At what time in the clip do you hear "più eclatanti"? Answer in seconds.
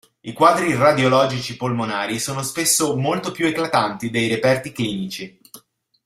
3.31-4.09